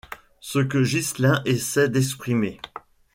[0.39, 2.59] Ce que Ghislain essaie d'exprimer.